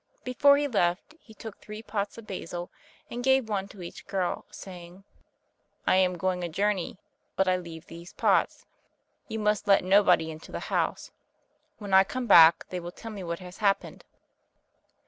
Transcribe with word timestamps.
Before 0.23 0.57
he 0.57 0.67
left, 0.67 1.13
he 1.19 1.35
took 1.35 1.59
three 1.59 1.83
pots 1.83 2.17
of 2.17 2.25
basil, 2.25 2.71
and 3.11 3.23
gave 3.23 3.47
one 3.47 3.67
to 3.67 3.83
each 3.83 4.07
girl, 4.07 4.45
saying, 4.49 5.03
"I 5.85 5.95
am 5.97 6.17
going 6.17 6.43
a 6.43 6.49
journey, 6.49 6.97
but 7.35 7.47
I 7.47 7.55
leave 7.55 7.85
these 7.85 8.11
pots. 8.11 8.65
You 9.27 9.37
must 9.37 9.67
let 9.67 9.83
nobody 9.83 10.31
into 10.31 10.51
the 10.51 10.59
house. 10.73 11.11
When 11.77 11.93
I 11.93 12.03
come 12.03 12.25
back, 12.25 12.65
they 12.69 12.79
will 12.79 12.89
tell 12.91 13.11
me 13.11 13.23
what 13.23 13.37
has 13.45 13.57
happened." 13.59 14.03